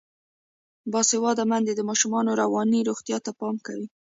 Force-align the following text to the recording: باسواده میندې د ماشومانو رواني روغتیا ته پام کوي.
باسواده 0.91 1.43
میندې 1.51 1.73
د 1.75 1.81
ماشومانو 1.89 2.37
رواني 2.41 2.79
روغتیا 2.89 3.17
ته 3.25 3.31
پام 3.39 3.55
کوي. 3.65 3.87